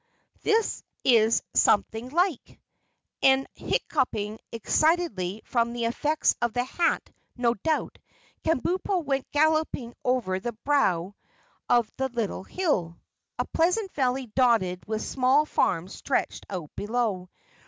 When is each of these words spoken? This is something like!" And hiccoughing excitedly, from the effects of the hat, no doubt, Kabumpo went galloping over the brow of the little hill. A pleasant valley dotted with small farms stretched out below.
This 0.41 0.83
is 1.03 1.43
something 1.53 2.09
like!" 2.09 2.59
And 3.21 3.45
hiccoughing 3.53 4.39
excitedly, 4.51 5.43
from 5.45 5.73
the 5.73 5.85
effects 5.85 6.33
of 6.41 6.53
the 6.53 6.63
hat, 6.63 7.07
no 7.37 7.53
doubt, 7.53 7.99
Kabumpo 8.43 9.05
went 9.05 9.31
galloping 9.31 9.93
over 10.03 10.39
the 10.39 10.53
brow 10.65 11.13
of 11.69 11.91
the 11.97 12.09
little 12.09 12.43
hill. 12.43 12.97
A 13.37 13.45
pleasant 13.45 13.93
valley 13.93 14.25
dotted 14.25 14.83
with 14.87 15.03
small 15.03 15.45
farms 15.45 15.93
stretched 15.93 16.47
out 16.49 16.75
below. 16.75 17.29